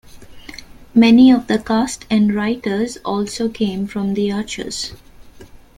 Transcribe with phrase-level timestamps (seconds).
[0.95, 4.93] Many of the cast and writers also came from "The Archers".